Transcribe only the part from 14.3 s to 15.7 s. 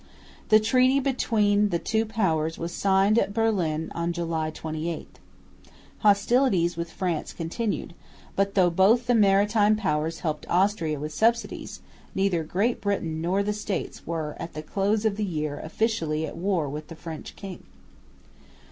at the close of the year